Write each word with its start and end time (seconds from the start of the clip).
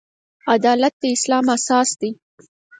عدالت 0.53 0.93
د 1.01 1.03
اسلام 1.15 1.45
اساس 1.55 1.89
دی. 1.99 2.11